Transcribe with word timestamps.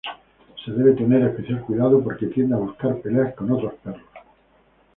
Se 0.65 0.71
debe 0.71 0.93
tener 0.93 1.21
especial 1.21 1.61
cuidado 1.63 2.03
porque 2.03 2.25
tiende 2.25 2.55
a 2.55 2.57
buscar 2.57 2.99
peleas 3.03 3.35
con 3.35 3.51
otros 3.51 3.75
perros. 3.83 4.01